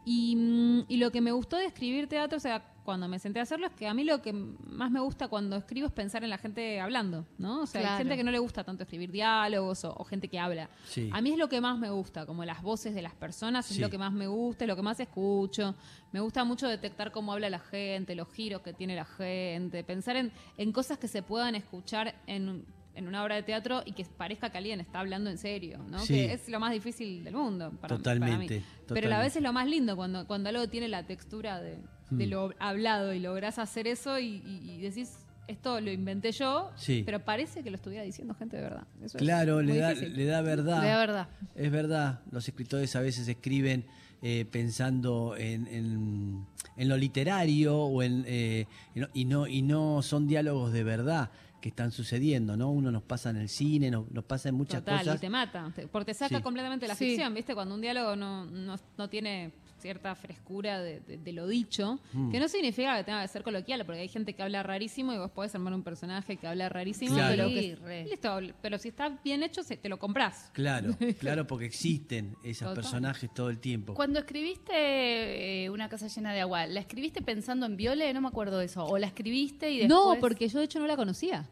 Y, 0.06 0.36
mm, 0.38 0.86
y 0.88 0.98
lo 0.98 1.12
que 1.12 1.19
me 1.22 1.31
gustó 1.31 1.57
de 1.57 1.66
escribir 1.66 2.07
teatro, 2.07 2.38
o 2.38 2.39
sea, 2.39 2.63
cuando 2.86 3.10
me 3.10 3.19
senté 3.19 3.39
a 3.39 3.44
hacerlo, 3.44 3.68
es 3.68 3.74
que 3.74 3.86
a 3.89 3.94
mí 3.94 4.06
lo 4.06 4.22
que 4.22 4.31
más 4.31 4.89
me 4.89 5.01
gusta 5.01 5.28
cuando 5.28 5.57
escribo 5.57 5.88
es 5.88 5.92
pensar 5.92 6.24
en 6.24 6.30
la 6.30 6.38
gente 6.38 6.80
hablando, 6.80 7.25
¿no? 7.38 7.63
O 7.63 7.66
sea, 7.66 7.81
hay 7.81 7.86
Claro. 7.88 7.98
gente 7.98 8.16
que 8.16 8.24
no 8.24 8.31
le 8.31 8.39
gusta 8.39 8.63
tanto 8.63 8.84
escribir 8.84 9.12
diálogos 9.12 9.84
o, 9.84 9.94
o 9.94 10.06
gente 10.06 10.30
que 10.30 10.39
habla. 10.39 10.69
Sí. 10.86 11.10
A 11.12 11.19
mí 11.19 11.31
es 11.31 11.38
lo 11.38 11.50
que 11.50 11.60
más 11.60 11.78
me 11.78 11.89
gusta, 11.89 12.25
como 12.25 12.45
las 12.45 12.62
voces 12.62 12.95
de 12.95 13.01
las 13.01 13.13
personas, 13.13 13.69
es 13.69 13.75
Sí. 13.75 13.81
lo 13.81 13.90
que 13.90 13.98
más 13.98 14.13
me 14.13 14.28
gusta, 14.28 14.63
es 14.63 14.69
lo 14.69 14.78
que 14.78 14.81
más 14.81 14.98
escucho. 15.01 15.75
Me 16.13 16.22
gusta 16.22 16.45
mucho 16.45 16.69
detectar 16.69 17.12
cómo 17.12 17.33
habla 17.33 17.50
la 17.50 17.60
gente, 17.60 18.16
los 18.16 18.30
giros 18.31 18.62
que 18.62 18.72
tiene 18.72 18.95
la 18.95 19.04
gente, 19.04 19.83
pensar 19.83 20.16
en, 20.16 20.31
en 20.57 20.72
cosas 20.72 20.98
que 20.98 21.10
se 21.10 21.22
puedan 21.22 21.56
escuchar 21.56 22.16
en, 22.28 22.48
un- 22.48 22.66
en 22.97 23.07
una 23.07 23.23
obra 23.23 23.35
de 23.35 23.44
teatro 23.44 23.83
y 23.85 23.94
que 23.94 24.03
parezca 24.05 24.49
que 24.49 24.57
alguien 24.57 24.79
está 24.79 24.99
hablando 24.99 25.29
en 25.29 25.38
serio, 25.38 25.79
¿no? 25.89 25.99
Sí. 25.99 26.13
Que 26.15 26.33
es 26.33 26.49
lo 26.49 26.59
más 26.59 26.71
difícil 26.73 27.23
del 27.23 27.35
mundo 27.35 27.71
para, 27.79 27.95
Totalmente, 27.95 28.47
para 28.47 28.59
mí. 28.59 28.65
Pero 28.89 29.15
a 29.15 29.19
vez 29.19 29.35
es 29.35 29.41
lo 29.44 29.53
más 29.53 29.67
lindo 29.67 29.95
cuando, 29.95 30.25
cuando 30.27 30.49
algo 30.49 30.67
tiene 30.67 30.88
la 30.88 31.05
textura 31.05 31.61
de, 31.61 31.77
de 32.09 32.25
Hmm. 32.25 32.29
lo 32.29 32.53
hablado 32.59 33.13
y 33.13 33.19
lográs 33.19 33.59
hacer 33.59 33.85
eso 33.88 34.17
y, 34.19 34.41
y- 34.45 34.71
y 34.71 34.81
decís, 34.81 35.17
esto 35.47 35.79
lo 35.79 35.91
inventé 35.91 36.31
yo, 36.33 36.71
Sí. 36.75 37.03
pero 37.05 37.23
parece 37.23 37.63
que 37.63 37.69
lo 37.69 37.75
estuviera 37.77 38.03
diciendo 38.03 38.33
gente 38.33 38.57
de 38.57 38.63
verdad. 38.63 38.88
Eso 39.03 39.17
Claro, 39.17 39.61
le 39.61 39.77
da, 39.77 39.94
le 39.94 40.25
da 40.25 40.41
verdad. 40.41 40.81
De 40.81 40.88
verdad. 40.88 41.27
Es 41.55 41.71
verdad, 41.71 42.19
los 42.31 42.47
escritores 42.47 42.95
a 42.95 43.01
veces 43.01 43.27
escriben 43.27 43.85
eh, 44.23 44.45
pensando 44.51 45.35
en, 45.38 45.67
en- 45.67 46.45
en 46.75 46.89
lo 46.89 46.97
literario 46.97 47.77
o 47.77 48.01
en, 48.01 48.23
eh, 48.27 48.65
y, 49.13 49.25
no, 49.25 49.45
y 49.47 49.61
no 49.61 50.01
son 50.01 50.27
diálogos 50.27 50.73
de 50.73 50.83
verdad 50.83 51.29
que 51.68 51.72
están 51.72 51.92
sucediendo, 51.92 52.56
¿no? 52.56 52.72
Uno 52.72 52.92
nos 52.92 53.04
pasa 53.04 53.30
en 53.30 53.36
el 53.38 53.50
cine, 53.50 53.92
nos, 53.92 54.10
nos 54.12 54.24
pasa 54.24 54.48
en 54.50 54.56
muchas 54.56 54.80
Total, 54.81 55.00
cosas. 55.00 55.16
y 55.18 55.19
te 55.19 55.30
mata, 55.30 55.74
porque 55.92 56.06
te 56.06 56.14
saca 56.14 56.38
Sí. 56.38 56.42
completamente 56.44 56.88
la 56.88 56.96
Sí. 56.96 57.10
ficción, 57.10 57.34
¿viste? 57.34 57.54
Cuando 57.54 57.75
un 57.75 57.81
diálogo 57.81 58.16
no, 58.16 58.46
no, 58.46 58.75
no 58.98 59.10
tiene 59.10 59.52
cierta 59.80 60.16
frescura 60.16 60.81
de, 60.81 61.02
de- 61.02 61.18
de 61.18 61.34
lo 61.34 61.46
dicho, 61.46 62.00
Mm. 62.12 62.31
que 62.31 62.40
no 62.40 62.48
significa 62.48 62.98
que 62.98 63.04
tenga 63.04 63.22
que 63.22 63.28
ser 63.28 63.44
coloquial, 63.44 63.86
porque 63.86 64.02
hay 64.02 64.08
gente 64.08 64.34
que 64.34 64.42
habla 64.42 64.64
rarísimo 64.64 65.14
y 65.14 65.18
vos 65.19 65.30
podés 65.30 65.54
armar 65.54 65.72
un 65.74 65.84
personaje 65.84 66.38
que 66.38 66.48
habla 66.48 66.68
rarísimo, 66.68 67.14
Claro. 67.14 67.36
pero, 67.36 67.48
Sí, 67.50 67.75
que- 67.86 68.06
listo, 68.10 68.40
pero 68.62 68.80
si 68.80 68.88
está 68.88 69.10
bien 69.24 69.44
hecho, 69.44 69.62
se- 69.62 69.78
te 69.78 69.88
lo 69.88 70.00
comprás. 70.00 70.50
Claro, 70.54 70.96
claro, 71.19 71.46
porque 71.46 71.66
existen 71.66 72.36
esos 72.44 72.74
personajes 72.74 73.31
todo 73.34 73.50
el 73.52 73.60
tiempo. 73.60 73.94
Cuando 73.94 74.19
escribiste 74.19 75.66
eh, 75.66 75.69
Una 75.69 75.90
casa 75.90 76.08
llena 76.08 76.34
de 76.34 76.42
agua, 76.42 76.66
¿la 76.66 76.80
escribiste 76.80 77.22
pensando 77.22 77.66
en 77.66 77.78
Viole? 77.78 78.12
No 78.14 78.22
me 78.22 78.30
acuerdo 78.30 78.58
de 78.60 78.66
eso. 78.66 78.84
¿O 78.86 78.98
la 78.98 79.08
escribiste 79.08 79.69
y 79.69 79.78
después...? 79.80 79.90
No, 79.90 80.16
porque 80.19 80.48
yo 80.48 80.60
de 80.60 80.66
hecho 80.66 80.80
no 80.80 80.88
la 80.88 80.96
conocía. 80.96 81.48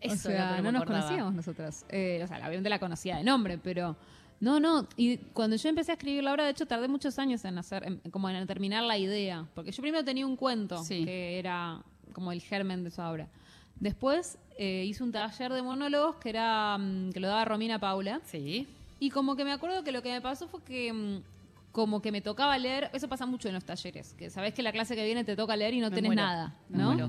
Eso 0.00 0.14
o 0.28 0.32
sea, 0.32 0.60
no 0.60 0.72
nos 0.72 0.82
acordaba. 0.82 1.04
conocíamos 1.04 1.34
nosotras. 1.34 1.84
Eh, 1.88 2.20
o 2.22 2.26
sea, 2.26 2.38
la 2.38 2.46
obviamente 2.46 2.68
la 2.70 2.78
conocía 2.78 3.16
de 3.16 3.24
nombre, 3.24 3.58
pero 3.58 3.96
no, 4.40 4.60
no. 4.60 4.86
Y 4.96 5.16
cuando 5.32 5.56
yo 5.56 5.68
empecé 5.68 5.92
a 5.92 5.94
escribir 5.94 6.22
la 6.22 6.32
obra, 6.32 6.44
de 6.44 6.50
hecho, 6.50 6.66
tardé 6.66 6.88
muchos 6.88 7.18
años 7.18 7.44
en 7.44 7.58
hacer, 7.58 7.84
en- 7.84 7.98
como 8.10 8.28
en 8.30 8.46
terminar 8.46 8.84
la 8.84 8.96
idea, 8.98 9.46
porque 9.54 9.72
yo 9.72 9.82
primero 9.82 10.04
tenía 10.04 10.26
un 10.26 10.36
cuento 10.36 10.82
Sí. 10.84 11.04
que 11.04 11.38
era 11.38 11.82
como 12.12 12.32
el 12.32 12.40
germen 12.40 12.82
de 12.84 12.88
esa 12.90 13.10
obra. 13.10 13.28
Después 13.80 14.38
eh, 14.58 14.84
hice 14.86 15.04
un 15.04 15.12
taller 15.12 15.52
de 15.52 15.62
monólogos 15.62 16.16
que 16.16 16.30
era 16.30 16.76
mm, 16.78 17.12
que 17.12 17.20
lo 17.20 17.28
daba 17.28 17.44
Romina 17.44 17.78
Paula. 17.78 18.20
Sí. 18.24 18.66
Y 18.98 19.10
como 19.10 19.36
que 19.36 19.44
me 19.44 19.52
acuerdo 19.52 19.84
que 19.84 19.92
lo 19.92 20.02
que 20.02 20.10
me 20.10 20.20
pasó 20.20 20.48
fue 20.48 20.62
que 20.64 20.92
mm, 20.92 21.22
como 21.70 22.02
que 22.02 22.10
me 22.10 22.20
tocaba 22.20 22.58
leer, 22.58 22.90
eso 22.92 23.06
pasa 23.08 23.24
mucho 23.24 23.46
en 23.46 23.54
los 23.54 23.64
talleres, 23.64 24.14
que 24.14 24.30
sabés 24.30 24.52
que 24.54 24.62
la 24.64 24.72
clase 24.72 24.96
que 24.96 25.04
viene 25.04 25.22
te 25.22 25.36
toca 25.36 25.54
leer 25.54 25.74
y 25.74 25.80
no 25.80 25.90
Me 25.90 25.94
tenés 25.96 26.08
muero, 26.08 26.22
nada, 26.22 26.56
¿no? 26.70 27.08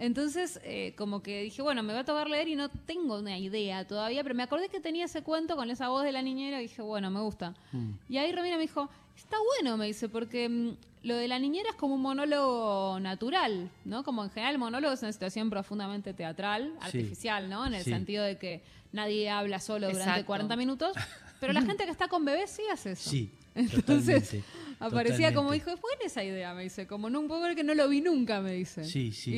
Entonces, 0.00 0.58
eh, 0.64 0.94
como 0.96 1.22
que 1.22 1.42
dije, 1.42 1.60
bueno, 1.60 1.82
me 1.82 1.92
va 1.92 2.00
a 2.00 2.04
tocar 2.06 2.28
leer 2.30 2.48
y 2.48 2.56
no 2.56 2.70
tengo 2.70 3.18
una 3.18 3.36
idea 3.38 3.86
todavía, 3.86 4.22
pero 4.22 4.34
me 4.34 4.42
acordé 4.42 4.70
que 4.70 4.80
tenía 4.80 5.04
ese 5.04 5.22
cuento 5.22 5.56
con 5.56 5.70
esa 5.70 5.90
voz 5.90 6.04
de 6.04 6.10
la 6.12 6.22
niñera 6.22 6.58
y 6.58 6.62
dije, 6.62 6.80
bueno, 6.80 7.10
me 7.10 7.20
gusta. 7.20 7.54
Mm. 7.72 7.90
Y 8.08 8.16
ahí 8.16 8.32
Romina 8.32 8.56
me 8.56 8.62
dijo, 8.62 8.88
está 9.14 9.36
bueno, 9.58 9.76
me 9.76 9.84
dice, 9.86 10.08
porque 10.08 10.48
mm, 10.48 10.70
lo 11.02 11.16
de 11.16 11.28
la 11.28 11.38
niñera 11.38 11.68
es 11.68 11.76
como 11.76 11.96
un 11.96 12.00
monólogo 12.00 12.98
natural, 12.98 13.70
¿no? 13.84 14.02
Como 14.02 14.24
en 14.24 14.30
general 14.30 14.54
el 14.54 14.58
monólogo 14.58 14.94
es 14.94 15.02
una 15.02 15.12
situación 15.12 15.50
profundamente 15.50 16.14
teatral, 16.14 16.72
Sí. 16.80 16.86
artificial, 16.86 17.50
¿no? 17.50 17.66
En 17.66 17.74
el 17.74 17.84
Sí. 17.84 17.90
sentido 17.90 18.24
de 18.24 18.38
que 18.38 18.62
nadie 18.92 19.28
habla 19.28 19.60
solo 19.60 19.86
durante 19.88 20.04
Exacto. 20.04 20.26
40 20.28 20.56
minutos, 20.56 20.96
pero 21.40 21.52
la 21.52 21.60
gente 21.76 21.84
que 21.84 21.90
está 21.90 22.08
con 22.08 22.24
bebés 22.24 22.50
sí 22.50 22.62
hace 22.72 22.92
eso. 22.92 23.10
Sí, 23.10 23.30
Entonces, 23.60 24.30
totalmente, 24.30 24.44
Aparecía 24.80 25.34
como, 25.34 25.52
dijo, 25.52 25.68
es 25.70 25.78
buena 25.78 26.04
esa 26.06 26.24
idea, 26.24 26.54
me 26.54 26.62
dice, 26.62 26.86
como 26.86 27.10
no 27.10 27.22
puedo 27.28 27.42
ver 27.42 27.54
que 27.54 27.62
no 27.62 27.74
lo 27.74 27.86
vi 27.86 28.00
nunca, 28.00 28.40
me 28.40 28.52
dice. 28.52 28.84
Sí, 28.84 29.12
sí. 29.12 29.30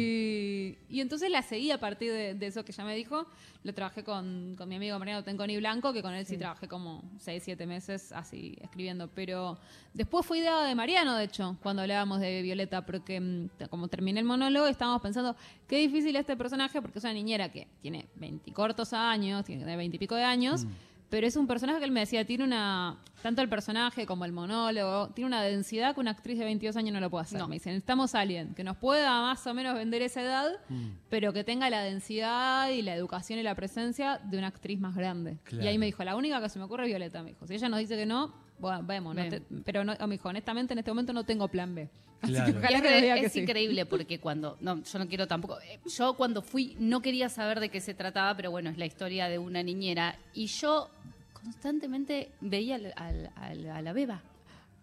Y, 0.89 0.97
y 0.97 1.01
entonces 1.01 1.33
la 1.33 1.43
seguí 1.43 1.73
a 1.73 1.81
partir 1.81 2.13
de, 2.13 2.35
de 2.35 2.47
eso 2.47 2.65
que 2.65 2.71
ya 2.71 2.85
me 2.85 2.95
dijo. 2.95 3.27
Lo 3.65 3.75
trabajé 3.75 4.05
con, 4.05 4.55
con 4.57 4.69
mi 4.69 4.77
amigo 4.77 4.97
Mariano 5.01 5.25
Tenconi 5.25 5.57
Blanco, 5.57 5.93
que 5.93 6.01
con 6.01 6.15
él 6.15 6.27
sí, 6.27 6.37
trabajé 6.37 6.69
como 6.69 7.03
6, 7.19 7.43
7 7.45 7.67
meses 7.67 8.13
así 8.13 8.57
escribiendo. 8.61 9.09
Pero 9.09 9.59
después 9.95 10.25
fue 10.25 10.39
idea 10.39 10.63
de 10.63 10.77
Mariano, 10.77 11.17
de 11.17 11.25
hecho, 11.25 11.57
cuando 11.61 11.83
hablábamos 11.83 12.21
de 12.21 12.41
Violeta, 12.43 12.87
porque 12.87 13.21
mm, 13.21 13.49
como 13.69 13.89
terminé 13.89 14.21
el 14.21 14.27
monólogo, 14.27 14.69
estábamos 14.69 15.03
pensando, 15.03 15.35
qué 15.67 15.77
difícil 15.79 16.15
este 16.15 16.37
personaje, 16.37 16.81
porque 16.81 17.01
es 17.01 17.05
una 17.05 17.15
niñera 17.15 17.51
que 17.51 17.67
tiene 17.81 18.07
20 18.15 18.53
cortos 18.53 18.93
años, 18.93 19.45
tiene 19.45 19.77
20 19.77 19.97
y 19.97 19.99
pico 19.99 20.15
de 20.15 20.23
años. 20.23 20.67
Pero 21.13 21.27
es 21.27 21.37
un 21.37 21.47
personaje 21.47 21.79
que 21.79 21.85
él 21.85 21.91
me 21.91 22.01
decía, 22.01 22.25
tiene 22.25 22.43
una, 22.43 22.97
tanto 23.23 23.43
el 23.43 23.49
personaje 23.51 24.07
como 24.07 24.25
el 24.25 24.33
monólogo, 24.33 25.11
tiene 25.11 25.27
una 25.27 25.43
densidad 25.43 25.93
que 25.95 26.01
una 26.01 26.13
actriz 26.13 26.39
de 26.39 26.47
22 26.47 26.75
años 26.79 26.95
no 26.95 27.01
lo 27.01 27.11
puede 27.11 27.25
hacer. 27.25 27.39
No. 27.39 27.49
Me 27.49 27.57
dicen, 27.57 27.75
necesitamos 27.75 28.15
a 28.15 28.21
alguien 28.21 28.55
que 28.55 28.65
nos 28.65 28.79
pueda 28.79 29.21
más 29.21 29.47
o 29.47 29.53
menos 29.53 29.75
vender 29.75 30.01
esa 30.01 30.23
edad, 30.23 30.51
Mm. 30.71 30.87
pero 31.11 31.35
que 31.35 31.45
tenga 31.45 31.69
la 31.69 31.83
densidad 31.83 32.71
y 32.71 32.81
la 32.81 32.95
educación 32.95 33.39
y 33.39 33.43
la 33.43 33.55
presencia 33.55 34.21
de 34.25 34.39
una 34.39 34.47
actriz 34.47 34.81
más 34.81 34.97
grande. 34.97 35.37
Claro. 35.45 35.65
Y 35.65 35.69
ahí 35.69 35.77
me 35.77 35.85
dijo, 35.85 36.03
la 36.03 36.17
única 36.17 36.41
que 36.41 36.49
se 36.49 36.59
me 36.59 36.65
ocurre 36.65 36.85
es 36.85 36.89
Violeta, 36.89 37.23
me 37.23 37.29
dijo. 37.33 37.47
Si 37.47 37.55
ella 37.55 37.69
nos 37.69 37.79
dice 37.81 37.95
que 37.95 38.07
no, 38.07 38.33
bueno, 38.59 38.83
vemos. 38.83 39.15
no 39.15 39.21
Ven. 39.21 39.31
te- 39.31 39.43
pero 39.65 39.85
no, 39.85 39.95
me 40.07 40.15
dijo, 40.15 40.31
honestamente 40.31 40.73
en 40.73 40.79
este 40.79 40.91
momento 40.91 41.13
no 41.13 41.25
tengo 41.25 41.47
plan 41.49 41.75
B. 41.75 41.91
Así 42.23 42.33
Claro. 42.33 42.47
que 42.47 42.53
Y 42.53 42.57
ojalá 42.63 42.77
es, 42.79 42.83
que 42.83 42.91
nos 42.93 43.03
diga 43.03 43.15
que 43.17 43.27
es 43.27 43.33
sí. 43.33 43.41
increíble 43.41 43.85
porque 43.87 44.19
cuando, 44.21 44.57
no, 44.61 44.83
yo 44.85 44.99
no 44.99 45.09
quiero 45.09 45.27
tampoco, 45.27 45.61
eh, 45.61 45.81
yo 45.97 46.15
cuando 46.15 46.41
fui 46.41 46.77
no 46.79 47.03
quería 47.03 47.29
saber 47.29 47.59
de 47.61 47.69
qué 47.69 47.81
se 47.81 47.95
trataba, 47.95 48.37
pero 48.37 48.51
bueno, 48.51 48.71
es 48.71 48.79
la 48.79 48.87
historia 48.87 49.29
de 49.29 49.39
una 49.39 49.63
niñera 49.63 50.17
y 50.33 50.47
yo 50.47 50.89
constantemente 51.33 52.31
veía 52.41 52.77
al- 52.77 52.93
al- 52.97 53.31
al- 53.37 53.67
a 53.71 53.83
la 53.83 53.93
beba. 53.93 54.23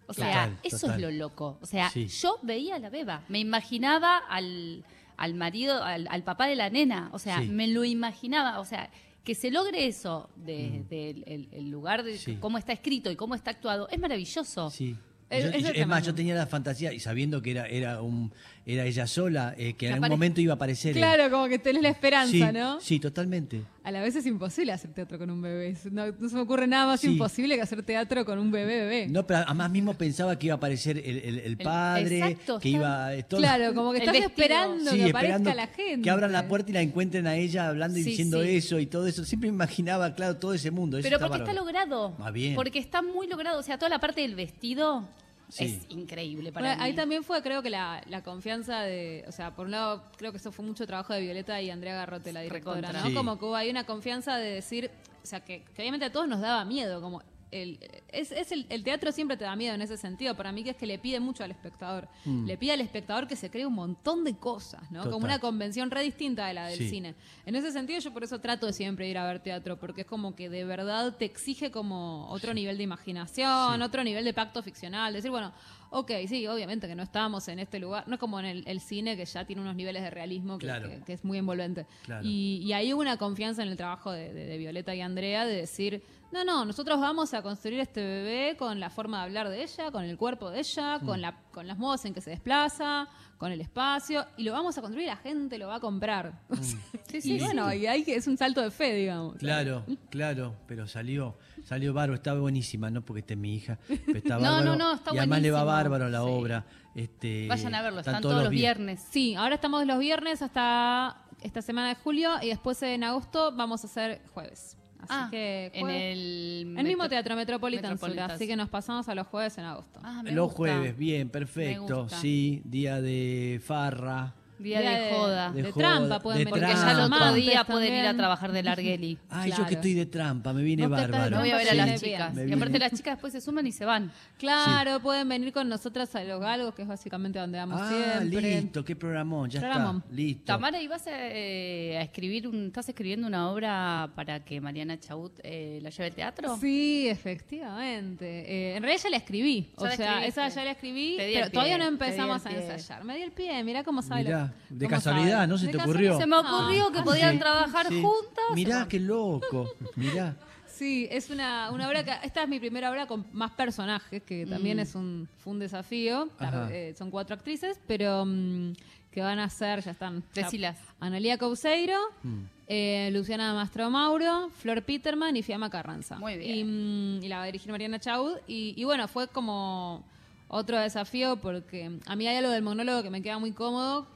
O 0.08 0.14
sea, 0.14 0.26
Total, 0.48 0.58
eso 0.64 0.78
total. 0.88 0.96
es 0.96 1.02
lo 1.02 1.12
loco. 1.12 1.58
O 1.62 1.66
sea, 1.66 1.90
Sí. 1.90 2.08
yo 2.08 2.38
veía 2.42 2.76
a 2.76 2.80
la 2.80 2.90
beba, 2.90 3.24
me 3.30 3.40
imaginaba 3.40 4.18
al, 4.18 4.84
al 5.18 5.34
marido, 5.36 5.84
al, 5.84 6.08
al 6.10 6.24
papá 6.24 6.48
de 6.48 6.56
la 6.56 6.70
nena, 6.70 7.10
o 7.14 7.20
sea, 7.20 7.40
Sí. 7.42 7.48
me 7.50 7.68
lo 7.68 7.84
imaginaba, 7.86 8.60
o 8.60 8.66
sea, 8.66 8.90
que 9.24 9.36
se 9.36 9.52
logre 9.52 9.86
eso 9.86 10.30
del 10.36 10.88
de, 10.90 11.12
el- 11.28 11.48
el 11.52 11.70
lugar 11.70 12.04
de 12.04 12.18
Sí. 12.18 12.38
cómo 12.42 12.58
está 12.58 12.74
escrito 12.74 13.12
y 13.12 13.16
cómo 13.16 13.36
está 13.36 13.52
actuado, 13.52 13.88
es 13.90 14.00
maravilloso. 14.00 14.72
Sí, 14.72 14.96
Es- 15.30 15.62
Yo- 15.64 15.70
es 15.74 15.86
más, 15.88 16.04
yo 16.06 16.16
tenía 16.16 16.34
la 16.36 16.48
fantasía, 16.48 16.92
y 16.92 17.00
sabiendo 17.00 17.42
que 17.42 17.52
era, 17.52 17.68
era, 17.68 18.02
un, 18.02 18.32
era 18.66 18.86
ella 18.86 19.06
sola, 19.06 19.54
eh, 19.58 19.74
que 19.74 19.88
en 19.88 19.94
algún 19.94 20.10
momento 20.10 20.42
iba 20.42 20.54
a 20.54 20.56
aparecer. 20.56 20.94
Claro, 20.96 21.30
como 21.30 21.48
que 21.48 21.60
tenés 21.60 21.84
la 21.84 21.90
esperanza, 21.90 22.32
sí, 22.32 22.44
¿no? 22.54 22.82
Sí, 22.82 23.00
totalmente. 23.00 23.62
A 23.82 23.92
la 23.92 24.02
vez 24.02 24.14
es 24.16 24.26
imposible 24.26 24.74
hacer 24.74 24.92
teatro 24.92 25.18
con 25.18 25.30
un 25.30 25.42
bebé. 25.42 25.74
No, 25.90 26.08
no 26.12 26.30
se 26.30 26.36
me 26.36 26.42
ocurre 26.42 26.68
nada 26.68 26.86
más 26.86 27.00
Sí. 27.00 27.08
imposible 27.14 27.56
que 27.56 27.62
hacer 27.62 27.82
teatro 27.82 28.26
con 28.26 28.38
un 28.38 28.52
bebé 28.52 28.82
bebé. 28.82 29.08
No, 29.08 29.26
pero 29.26 29.40
además 29.48 29.72
mismo 29.72 29.94
pensaba 29.94 30.38
que 30.38 30.48
iba 30.48 30.56
a 30.56 30.58
aparecer 30.58 30.98
el, 30.98 31.18
el- 31.18 31.40
el 31.40 31.58
padre, 31.58 32.18
exacto, 32.18 32.60
que 32.60 32.70
iba... 32.70 33.10
todo- 33.30 33.40
Claro, 33.40 33.74
como 33.74 33.94
que 33.94 34.00
estás 34.00 34.16
esperando 34.18 34.92
Sí, 34.92 34.98
que 34.98 35.06
esperando 35.06 35.50
aparezca 35.50 35.56
la 35.56 35.68
gente. 35.86 36.02
que 36.04 36.10
abran 36.10 36.32
la 36.34 36.48
puerta 36.50 36.70
y 36.72 36.74
la 36.74 36.82
encuentren 36.82 37.26
a 37.26 37.36
ella 37.38 37.70
hablando 37.70 37.98
y 37.98 38.04
Sí, 38.04 38.10
diciendo 38.10 38.44
sí. 38.44 38.50
eso 38.58 38.80
y 38.80 38.86
todo 38.86 39.08
eso. 39.08 39.24
Siempre 39.24 39.50
me 39.50 39.56
imaginaba, 39.56 40.14
claro, 40.14 40.36
todo 40.36 40.54
ese 40.54 40.72
mundo. 40.72 40.98
Eso 40.98 41.08
Pero 41.08 41.20
porque 41.20 41.38
está 41.38 41.54
logrado. 41.54 42.16
Ah, 42.20 42.32
bien. 42.32 42.56
Porque 42.56 42.80
está 42.80 43.02
muy 43.02 43.28
logrado. 43.28 43.60
O 43.60 43.64
sea, 43.64 43.78
toda 43.78 43.90
la 43.90 44.00
parte 44.00 44.20
del 44.22 44.36
vestido 44.36 45.08
Sí. 45.50 45.66
es 45.66 45.86
increíble 45.96 46.52
para 46.52 46.68
Bueno, 46.68 46.82
mí. 46.84 46.90
ahí 46.90 46.96
también 46.96 47.24
fue, 47.24 47.42
creo 47.42 47.62
que 47.64 47.70
la, 47.70 48.02
la 48.08 48.24
confianza 48.24 48.82
de, 48.82 49.26
o 49.28 49.32
sea, 49.32 49.56
por 49.56 49.66
un 49.66 49.72
lado, 49.72 50.04
creo 50.18 50.32
que 50.32 50.38
eso 50.38 50.52
fue 50.52 50.64
mucho 50.64 50.86
trabajo 50.88 51.14
de 51.14 51.22
Violeta 51.22 51.60
y 51.62 51.70
Andrea 51.72 51.96
Garrote, 51.96 52.32
la 52.32 52.42
directora, 52.42 52.76
Recontra. 52.82 53.02
¿no? 53.02 53.08
Sí. 53.10 53.14
Como 53.16 53.38
que 53.40 53.46
hubo 53.46 53.56
ahí 53.56 53.70
una 53.70 53.84
confianza 53.86 54.38
de 54.38 54.52
decir, 54.52 54.92
o 55.24 55.26
sea, 55.26 55.40
que, 55.44 55.64
que 55.74 55.82
obviamente 55.82 56.06
a 56.06 56.12
todos 56.12 56.28
nos 56.28 56.40
daba 56.40 56.64
miedo, 56.66 57.02
como 57.02 57.22
el, 57.52 57.80
es, 58.12 58.32
es 58.32 58.52
el, 58.52 58.66
el 58.70 58.84
teatro 58.84 59.12
siempre 59.12 59.38
te 59.38 59.44
da 59.44 59.56
miedo 59.56 59.74
en 59.76 59.82
ese 59.82 59.98
sentido, 59.98 60.36
para 60.36 60.52
mí 60.52 60.64
que 60.64 60.72
es 60.72 60.76
que 60.76 60.86
le 60.86 61.00
pide 61.00 61.20
mucho 61.20 61.44
al 61.44 61.52
espectador, 61.52 62.08
le 62.26 62.58
pide 62.58 62.74
al 62.74 62.82
espectador 62.82 63.28
que 63.28 63.36
se 63.36 63.50
cree 63.50 63.66
un 63.66 63.74
montón 63.74 64.24
de 64.24 64.36
cosas, 64.38 64.82
¿no? 64.92 65.00
Mm. 65.00 65.04
Total. 65.04 65.12
Como 65.12 65.26
una 65.26 65.40
convención 65.40 65.92
re 65.92 66.04
distinta 66.04 66.48
de 66.48 66.54
la 66.54 66.68
del 66.68 66.78
Sí. 66.80 66.90
cine. 66.90 67.16
En 67.46 67.56
ese 67.56 67.72
sentido 67.72 68.00
yo 68.00 68.14
por 68.14 68.24
eso 68.24 68.40
trato 68.40 68.66
de 68.68 68.74
siempre 68.74 69.08
ir 69.10 69.18
a 69.18 69.26
ver 69.26 69.40
teatro, 69.40 69.80
porque 69.80 70.02
es 70.02 70.08
como 70.08 70.36
que 70.36 70.50
de 70.50 70.64
verdad 70.66 71.16
te 71.18 71.26
exige 71.26 71.72
como 71.72 72.28
otro 72.30 72.54
nivel 72.54 72.78
de 72.78 72.84
imaginación, 72.84 73.78
Sí. 73.78 73.82
otro 73.82 74.04
nivel 74.04 74.26
de 74.26 74.34
pacto 74.34 74.62
ficcional, 74.64 75.14
decir, 75.14 75.32
bueno, 75.32 75.52
ok, 75.92 76.12
sí, 76.28 76.46
obviamente 76.48 76.88
que 76.88 76.96
no 76.96 77.04
estábamos 77.04 77.48
en 77.48 77.60
este 77.60 77.80
lugar, 77.80 78.08
no 78.08 78.16
es 78.16 78.20
como 78.20 78.40
en 78.40 78.46
el, 78.46 78.64
el 78.68 78.80
cine 78.80 79.18
que 79.18 79.26
ya 79.26 79.46
tiene 79.46 79.62
unos 79.62 79.76
niveles 79.76 80.04
de 80.04 80.10
realismo 80.10 80.58
que, 80.58 80.66
Claro. 80.68 80.90
que- 80.90 81.02
que 81.04 81.14
es 81.14 81.24
muy 81.26 81.38
envolvente. 81.38 81.86
Claro. 82.04 82.26
Y, 82.26 82.58
y 82.64 82.74
ahí 82.74 82.94
hubo 82.94 83.02
una 83.02 83.18
confianza 83.18 83.64
en 83.64 83.70
el 83.70 83.78
trabajo 83.78 84.12
de, 84.12 84.34
de- 84.34 84.46
de 84.46 84.58
Violeta 84.58 84.94
y 84.96 85.02
Andrea 85.02 85.46
de 85.46 85.56
decir, 85.56 86.04
no, 86.32 86.44
no, 86.44 86.64
nosotros 86.64 87.00
vamos 87.00 87.34
a 87.34 87.42
construir 87.42 87.80
este 87.80 88.02
bebé 88.02 88.56
con 88.56 88.80
la 88.80 88.92
forma 88.92 89.18
de 89.18 89.24
hablar 89.24 89.50
de 89.50 89.64
ella, 89.64 89.92
con 89.92 90.04
el 90.04 90.16
cuerpo 90.18 90.52
de 90.52 90.60
ella, 90.60 91.00
Mm. 91.00 91.06
con, 91.06 91.22
la, 91.22 91.40
con 91.52 91.66
las 91.68 91.78
modos 91.80 92.06
en 92.06 92.14
que 92.14 92.22
se 92.22 92.30
desplaza, 92.30 93.08
con 93.40 93.52
el 93.52 93.62
espacio, 93.62 94.26
y 94.38 94.44
lo 94.44 94.52
vamos 94.52 94.78
a 94.78 94.82
construir 94.82 95.06
y 95.08 95.10
la 95.10 95.16
gente 95.18 95.58
lo 95.58 95.68
va 95.70 95.76
a 95.76 95.80
comprar. 95.80 96.40
Sí, 97.10 97.34
y 97.38 97.40
bueno, 97.40 97.74
y 97.74 97.88
ahí 97.88 98.04
es 98.06 98.28
un 98.28 98.38
salto 98.38 98.62
de 98.62 98.70
fe, 98.70 98.94
digamos. 98.94 99.38
Claro, 99.38 99.84
claro, 100.12 100.56
pero 100.68 100.86
salió, 100.88 101.36
salió 101.70 101.94
bárbaro, 101.94 102.16
está 102.16 102.34
buenísima, 102.34 102.90
no 102.90 103.02
porque 103.04 103.20
esté 103.20 103.36
mi 103.36 103.54
hija, 103.56 103.78
pero 104.06 104.18
está 104.18 104.36
No, 104.36 104.42
bárbaro. 104.42 104.66
no, 104.66 104.76
no, 104.76 104.94
está 104.96 105.14
y 105.14 105.18
además 105.20 105.42
le 105.42 105.52
va 105.52 105.64
buenísimo. 105.64 105.76
bárbaro 105.92 106.10
la 106.10 106.20
Sí. 106.20 106.26
obra. 106.28 106.66
Este, 106.96 107.48
Vayan 107.48 107.76
a 107.76 107.82
verlo, 107.84 108.00
están, 108.00 108.22
todos 108.22 108.42
los 108.44 108.50
viernes. 108.50 109.06
Sí, 109.12 109.36
ahora 109.36 109.56
estamos 109.56 109.86
los 109.86 110.00
viernes 110.00 110.42
hasta 110.42 111.22
esta 111.42 111.62
semana 111.62 111.90
de 111.90 111.96
julio 111.96 112.32
y 112.42 112.48
después 112.50 112.82
en 112.84 113.04
agosto 113.04 113.54
vamos 113.56 113.84
a 113.84 113.88
hacer 113.88 114.22
jueves. 114.34 114.76
Así 115.02 115.08
Ah, 115.12 115.28
que 115.32 115.72
en 115.74 115.82
jueves- 115.82 116.14
el... 116.18 116.76
el 116.78 116.84
mismo 116.86 117.08
teatro 117.08 117.34
Metropolitan, 117.38 117.86
Sur, 117.86 117.92
Metropolitan. 118.10 118.32
así 118.32 118.48
que 118.48 118.56
nos 118.58 118.68
pasamos 118.68 119.08
a 119.08 119.16
los 119.16 119.28
jueves 119.28 119.58
en 119.58 119.64
agosto. 119.66 120.00
Ah, 120.04 120.22
me 120.24 120.32
Los 120.34 120.48
gusta. 120.48 120.58
jueves, 120.58 120.98
bien, 120.98 121.30
perfecto. 121.30 122.02
gusta. 122.04 122.18
Sí, 122.20 122.62
día 122.66 123.00
de 123.00 123.62
farra. 123.64 124.36
Día, 124.60 124.82
de 124.82 125.10
joda. 125.16 125.52
de 125.52 125.64
de 125.64 125.72
joda, 125.72 125.84
trampa 125.88 126.20
pueden 126.20 126.40
de 126.40 126.46
venir. 126.52 126.60
Porque 126.68 126.82
ya 126.82 126.92
el 126.92 127.00
otro 127.00 127.34
día 127.34 127.64
pueden 127.64 127.94
ir 127.96 128.06
a 128.06 128.14
trabajar 128.16 128.52
de 128.52 128.62
Largueli. 128.64 129.18
Ay, 129.30 129.52
yo 129.58 129.66
que 129.66 129.76
estoy 129.76 129.94
de 129.94 130.06
trampa, 130.06 130.52
me 130.54 130.62
de 130.64 130.86
bárbaro. 130.88 131.30
No 131.32 131.40
voy 131.40 131.52
a 131.52 131.58
ver 131.58 131.68
a 131.68 131.72
Sí, 131.72 131.78
las 131.78 132.02
chicas. 132.02 132.34
Y 132.48 132.54
aparte 132.54 132.78
las 132.80 132.92
chicas 132.92 133.14
después 133.16 133.34
se 133.34 133.42
suman 133.42 133.66
y 133.68 133.72
se 133.72 133.86
van. 133.86 134.12
Claro, 134.38 135.00
pueden 135.00 135.28
venir 135.30 135.54
con 135.54 135.68
nosotras 135.70 136.14
a 136.16 136.24
Los 136.24 136.40
Galgos, 136.42 136.76
que 136.76 136.82
es 136.84 136.88
básicamente 136.88 137.40
donde 137.40 137.58
vamos 137.58 137.80
Ah, 137.82 138.18
siempre. 138.20 138.42
listo, 138.62 138.84
qué 138.84 138.96
programón, 138.96 139.50
ya 139.50 139.60
Programón. 139.62 139.98
está, 139.98 140.14
listo. 140.14 140.44
Tamara, 140.46 140.82
¿y 140.82 140.88
vas 140.88 141.08
a, 141.08 141.12
eh, 141.16 141.98
a 141.98 142.02
escribir 142.02 142.48
un, 142.48 142.68
estás 142.68 142.90
escribiendo 142.90 143.28
una 143.28 143.50
obra 143.50 144.12
para 144.16 144.44
que 144.44 144.60
Mariana 144.60 145.00
Chaut 145.00 145.40
eh, 145.44 145.80
la 145.82 145.90
lleve 145.90 146.08
al 146.10 146.16
teatro? 146.16 146.58
Sí, 146.60 147.08
efectivamente. 147.08 148.26
Eh, 148.26 148.76
en 148.76 148.84
realidad 148.84 149.04
ya 149.04 149.10
la 149.10 149.18
escribí. 149.18 149.70
Ya 149.78 149.84
o 149.84 149.86
la 149.86 149.96
sea, 149.96 150.06
escribiste. 150.16 150.42
esa 150.42 150.56
ya 150.56 150.64
la 150.66 150.72
escribí, 150.72 151.16
pero 151.18 151.42
pie, 151.42 151.50
todavía 151.52 151.78
no 151.78 151.86
empezamos 151.86 152.46
a 152.46 152.52
ensayar. 152.52 153.04
Me 153.04 153.16
di 153.16 153.22
el 153.24 153.32
pie, 153.32 153.64
mirá 153.64 153.84
cómo 153.84 154.02
sabe. 154.02 154.49
De 154.70 154.88
casualidad, 154.88 155.36
sabe. 155.38 155.48
¿no 155.48 155.58
se 155.58 155.66
De 155.68 155.72
te 155.74 155.78
ocurrió? 155.78 156.18
Se 156.18 156.28
me 156.28 156.36
ocurrió 156.38 156.92
que 156.92 157.02
podían 157.02 157.34
Sí, 157.34 157.40
trabajar 157.40 157.88
sí. 157.88 158.02
juntas. 158.02 158.44
Mirá, 158.56 158.88
qué 158.88 159.00
loco, 159.00 159.72
mirá. 159.96 160.36
Sí, 160.68 161.08
es 161.12 161.30
una, 161.30 161.72
una 161.72 161.88
obra 161.90 162.06
que. 162.06 162.14
Esta 162.24 162.44
es 162.44 162.48
mi 162.50 162.58
primera 162.60 162.90
obra 162.90 163.06
con 163.06 163.26
más 163.34 163.52
personajes, 163.52 164.24
que 164.24 164.46
también 164.46 164.78
Mm. 164.78 164.80
es 164.82 164.96
un, 164.96 165.28
fue 165.40 165.52
un 165.54 165.60
desafío. 165.60 166.30
Eh, 166.72 166.94
son 166.98 167.12
cuatro 167.12 167.36
actrices, 167.36 167.78
pero 167.86 168.24
mm, 168.26 168.72
que 169.12 169.22
van 169.22 169.40
a 169.40 169.50
ser, 169.50 169.82
ya 169.84 169.92
están. 169.92 170.24
Decilas. 170.34 170.78
Analía 171.02 171.38
Couseiro, 171.38 171.98
Mm. 172.24 172.44
eh, 172.68 173.10
Luciana 173.12 173.54
Mastro 173.54 173.90
Mauro, 173.90 174.52
Flor 174.62 174.82
Peterman 174.84 175.36
y 175.36 175.44
Fiamma 175.44 175.70
Carranza. 175.70 176.18
Muy 176.18 176.38
bien. 176.38 177.20
Y, 177.22 177.26
y 177.26 177.28
la 177.28 177.38
va 177.40 177.44
a 177.44 177.46
dirigir 177.48 177.72
Mariana 177.72 178.00
Chaud. 178.00 178.38
Y, 178.48 178.74
y 178.78 178.84
bueno, 178.86 179.10
fue 179.10 179.28
como 179.28 180.06
otro 180.50 180.80
desafío 180.80 181.38
porque 181.38 182.00
a 182.06 182.16
mí 182.16 182.28
hay 182.28 182.38
algo 182.38 182.52
del 182.52 182.64
monólogo 182.64 183.04
que 183.04 183.10
me 183.10 183.22
queda 183.22 183.38
muy 183.38 183.54
cómodo, 183.54 184.08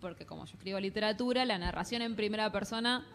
porque 0.00 0.26
como 0.26 0.44
yo 0.44 0.52
escribo 0.54 0.78
literatura, 0.78 1.44
la 1.44 1.58
narración 1.58 2.02
en 2.02 2.14
primera 2.14 2.52
persona 2.52 3.06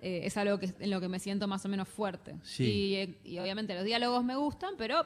eh, 0.00 0.22
es 0.24 0.36
algo 0.36 0.58
que, 0.58 0.72
en 0.78 0.90
lo 0.90 1.00
que 1.00 1.08
me 1.08 1.18
siento 1.18 1.46
más 1.48 1.64
o 1.64 1.68
menos 1.68 1.88
fuerte. 1.88 2.36
Sí. 2.44 2.64
Y, 2.64 2.94
eh, 2.94 3.18
y 3.24 3.38
obviamente 3.40 3.74
los 3.74 3.84
diálogos 3.84 4.24
me 4.24 4.36
gustan, 4.36 4.74
pero 4.78 5.04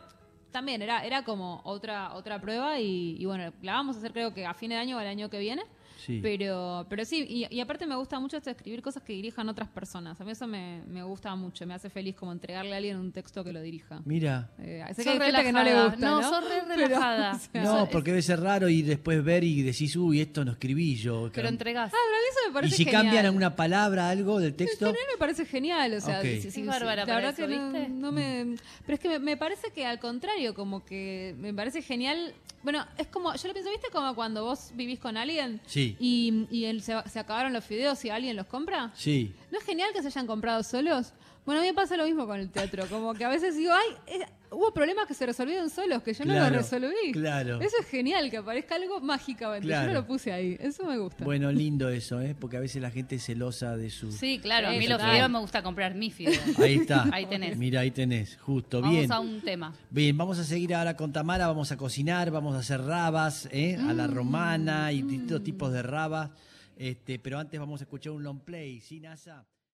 también 0.51 0.83
era, 0.83 1.05
era 1.05 1.25
como 1.25 1.63
otra, 1.65 2.15
otra 2.15 2.41
prueba 2.41 2.79
y, 2.79 3.17
y 3.19 3.25
bueno, 3.25 3.51
la 3.63 3.73
vamos 3.73 3.97
a 3.97 3.99
hacer 3.99 4.13
creo 4.13 4.35
que 4.35 4.45
a 4.45 4.55
fin 4.55 4.71
de 4.71 4.77
año 4.77 4.99
o 4.99 5.01
el 5.01 5.09
año 5.09 5.31
que 5.31 5.39
viene. 5.39 5.63
Sí. 5.97 6.21
Pero, 6.23 6.87
pero 6.89 7.05
sí, 7.05 7.25
y, 7.29 7.47
y 7.55 7.61
aparte 7.61 7.87
me 7.87 7.97
gusta 7.97 8.21
mucho 8.21 8.37
esto 8.37 8.51
de 8.51 8.57
escribir 8.57 8.83
cosas 8.83 9.03
que 9.03 9.13
dirijan 9.15 9.49
otras 9.49 9.69
personas. 9.69 10.21
A 10.21 10.25
mí 10.25 10.31
eso 10.33 10.47
me, 10.47 10.83
me 10.89 11.03
gusta 11.03 11.35
mucho, 11.35 11.67
me 11.67 11.75
hace 11.75 11.89
feliz 11.91 12.15
como 12.17 12.33
entregarle 12.33 12.75
a 12.75 12.77
alguien 12.77 12.97
un 12.99 13.13
texto 13.13 13.43
que 13.43 13.53
lo 13.53 13.61
dirija. 13.63 14.03
Mira. 14.05 14.51
Eh, 14.59 14.85
sé 14.95 15.03
Sos 15.05 15.05
que 15.05 15.11
hay 15.23 15.33
gente 15.33 15.43
que 15.43 15.53
no 15.53 15.65
le 15.65 15.83
gusta, 15.85 15.97
No, 15.97 16.21
¿no? 16.21 16.29
sos 16.29 16.45
re 16.49 16.63
Pero, 16.69 16.89
relajada. 16.89 17.33
o 17.37 17.39
sea, 17.39 17.63
No, 17.63 17.89
porque 17.91 18.11
debe 18.11 18.23
ser 18.23 18.41
raro 18.41 18.69
y 18.69 18.83
después 18.83 19.23
ver 19.25 19.43
y 19.45 19.63
decís, 19.63 19.97
uy, 19.97 20.21
esto 20.21 20.45
no 20.45 20.53
escribí 20.53 20.97
yo. 20.97 21.31
Pero 21.33 21.49
entregás. 21.49 21.93
Ah, 21.93 21.97
pero 22.07 22.17
a 22.17 22.21
mí 22.21 22.27
eso 22.31 22.61
me 22.61 22.67
y 22.67 22.71
si 22.71 22.85
genial. 22.85 23.03
cambian 23.03 23.27
alguna 23.27 23.57
palabra, 23.57 24.09
algo 24.11 24.39
del 24.41 24.55
texto. 24.55 24.87
general 24.87 25.07
me 25.13 25.19
parece 25.19 25.45
genial, 25.47 25.95
o 25.95 26.01
sea, 26.01 26.23
sí, 26.23 26.41
sí, 26.41 26.49
Es 26.49 26.55
sí, 26.55 26.63
bárbara 26.63 27.03
la 27.03 27.07
para 27.07 27.17
verdad 27.33 27.33
eso, 27.41 27.49
que 27.49 27.57
no, 27.57 27.73
¿viste? 27.73 27.89
no 27.89 28.13
me... 28.13 28.57
Pero 28.85 28.95
es 28.95 29.01
que 29.01 29.09
me, 29.09 29.19
me 29.19 29.37
parece 29.37 29.71
que 29.71 29.85
al 29.87 29.99
contrario, 29.99 30.55
como 30.55 30.85
que 30.85 31.35
me 31.39 31.53
parece 31.55 31.83
genial... 31.83 32.35
Bueno, 32.63 32.85
es 32.99 33.07
como, 33.07 33.33
yo 33.35 33.47
lo 33.47 33.55
pienso, 33.55 33.71
¿viste? 33.71 33.89
Como 33.93 34.15
cuando 34.17 34.45
vos 34.45 34.73
vivís 34.75 34.99
con 34.99 35.17
alguien 35.17 35.61
Sí. 35.67 35.86
Y, 35.99 36.81
se, 36.81 36.95
se 37.09 37.19
acabaron 37.19 37.53
los 37.53 37.65
fideos 37.65 38.05
y 38.05 38.11
alguien 38.11 38.37
los 38.37 38.47
compra. 38.47 38.91
Sí. 38.95 39.35
¿No 39.51 39.59
es 39.59 39.65
genial 39.65 39.91
que 39.93 40.03
se 40.03 40.09
hayan 40.09 40.27
comprado 40.27 40.63
solos? 40.63 41.13
Bueno, 41.47 41.61
a 41.61 41.63
mí 41.63 41.69
me 41.71 41.75
pasa 41.75 41.97
lo 41.97 42.05
mismo 42.05 42.27
con 42.27 42.39
el 42.41 42.51
teatro, 42.51 42.85
como 42.91 43.15
que 43.15 43.25
a 43.25 43.29
veces 43.29 43.57
digo, 43.57 43.73
ay, 43.73 44.21
hubo 44.51 44.73
problemas 44.75 45.07
que 45.07 45.15
se 45.15 45.25
resolvieron 45.27 45.71
solos, 45.71 46.03
que 46.03 46.13
yo 46.13 46.25
no 46.25 46.35
los 46.35 46.51
resolví. 46.51 47.13
claro. 47.13 47.61
Eso 47.61 47.77
es 47.81 47.87
genial, 47.87 48.29
que 48.31 48.39
aparezca 48.39 48.75
algo 48.75 49.01
mágicamente. 49.01 49.67
Claro. 49.69 49.87
Yo 49.87 49.95
no 49.95 50.01
lo 50.01 50.07
puse 50.09 50.33
ahí, 50.33 50.57
eso 50.61 50.85
me 50.85 50.99
gusta. 50.99 51.25
Bueno, 51.25 51.53
lindo 51.53 51.89
eso, 51.89 52.21
¿eh? 52.21 52.35
Porque 52.39 52.57
a 52.57 52.61
veces 52.61 52.83
la 52.83 52.91
gente 52.91 53.15
es 53.15 53.25
celosa 53.25 53.77
de 53.77 53.91
su. 53.91 54.11
Sí, 54.11 54.41
claro. 54.43 54.69
A 54.69 54.73
mí 54.73 54.87
los 54.89 55.01
fideos 55.01 55.31
me 55.31 55.39
gusta 55.39 55.63
comprar 55.63 55.95
mis 55.95 56.13
fideos. 56.15 56.59
Ahí 56.59 56.75
está. 56.75 57.07
Ahí 57.13 57.27
tenés. 57.27 57.57
Mira, 57.57 57.81
ahí 57.81 57.93
tenés, 57.93 58.37
justo. 58.39 58.81
Vamos 58.81 58.97
Bien. 58.99 59.13
a 59.13 59.21
un 59.21 59.41
tema. 59.41 59.73
Bien, 59.91 60.17
vamos 60.17 60.39
a 60.41 60.45
seguir 60.45 60.75
ahora 60.75 60.97
con 60.97 61.13
Tamara, 61.13 61.47
vamos 61.47 61.71
a 61.71 61.77
cocinar, 61.77 62.31
vamos 62.33 62.57
a 62.57 62.59
hacer 62.59 62.81
rabas, 62.83 63.49
¿eh? 63.53 63.77
a 63.79 63.93
Mm. 63.93 63.97
la 63.97 64.07
romana 64.09 64.91
y 64.93 65.03
distintos 65.03 65.45
tipos 65.45 65.73
de 65.73 65.83
rabas. 65.83 66.31
Este, 66.77 67.19
pero 67.21 67.39
antes 67.39 67.59
vamos 67.61 67.81
a 67.81 67.85
escuchar 67.85 68.13
un 68.13 68.23
long 68.25 68.41
play, 68.41 68.81
¿sí, 68.81 68.99
NASA? 69.01 69.47